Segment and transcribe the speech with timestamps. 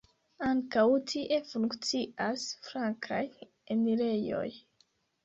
[0.51, 3.21] Ankaŭ tie funkcias flankaj
[3.77, 4.49] enirejoj.